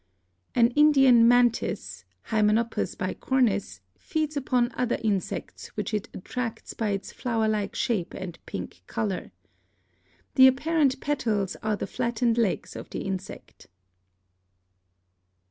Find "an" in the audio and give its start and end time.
0.55-0.69